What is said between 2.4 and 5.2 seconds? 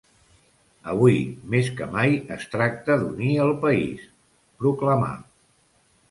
tracta d’unir el país, proclamà.